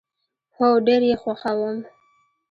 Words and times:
هو، 0.55 0.69
ډیر 0.85 1.01
یی 1.09 1.15
خوښوم 1.21 1.77